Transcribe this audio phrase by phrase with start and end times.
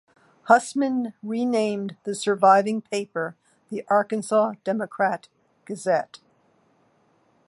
[0.45, 3.35] Hussman renamed the surviving paper
[3.69, 6.17] the Arkansas Democrat-Gazette.